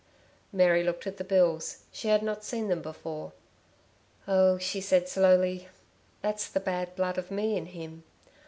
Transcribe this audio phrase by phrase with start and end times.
[0.51, 1.83] Mary looked at the bills.
[1.91, 3.33] She had not seen them before.
[4.27, 5.67] "Oh," she said, slowly,
[6.23, 8.01] "that's the bad blood of me in him.